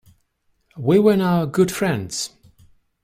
[0.77, 2.31] We were now good friends.